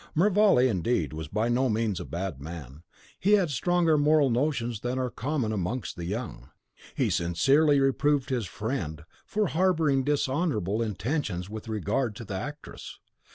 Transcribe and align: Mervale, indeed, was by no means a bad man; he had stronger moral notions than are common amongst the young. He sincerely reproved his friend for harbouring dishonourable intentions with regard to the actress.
Mervale, 0.15 0.57
indeed, 0.67 1.13
was 1.13 1.27
by 1.27 1.47
no 1.47 1.69
means 1.69 1.99
a 1.99 2.05
bad 2.05 2.41
man; 2.41 2.81
he 3.19 3.33
had 3.33 3.51
stronger 3.51 3.99
moral 3.99 4.31
notions 4.31 4.79
than 4.79 4.97
are 4.97 5.11
common 5.11 5.51
amongst 5.51 5.95
the 5.95 6.05
young. 6.05 6.49
He 6.95 7.11
sincerely 7.11 7.79
reproved 7.79 8.31
his 8.31 8.47
friend 8.47 9.03
for 9.27 9.45
harbouring 9.45 10.03
dishonourable 10.03 10.81
intentions 10.81 11.51
with 11.51 11.67
regard 11.69 12.15
to 12.15 12.25
the 12.25 12.33
actress. 12.33 12.97